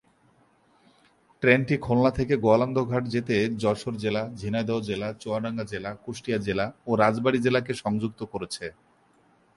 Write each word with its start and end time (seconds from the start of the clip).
ট্রেনটি 1.43 1.75
খুলনা 1.77 2.11
থেকে 2.11 2.33
গোয়ালন্দ 2.37 2.77
ঘাট 2.85 3.03
যেতে 3.07 3.35
যশোর 3.57 3.95
জেলা, 3.97 4.23
ঝিনাইদহ 4.35 4.77
জেলা, 4.79 5.07
চুয়াডাঙ্গা 5.21 5.65
জেলা, 5.65 5.91
কুষ্টিয়া 6.03 6.37
জেলা 6.37 6.65
ও 6.87 6.91
রাজবাড়ী 6.95 7.39
জেলাকে 7.41 7.73
সংযুক্ত 7.73 8.19
করেছে। 8.23 8.65